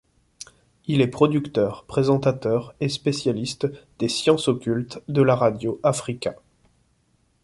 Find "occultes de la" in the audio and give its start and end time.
4.47-5.35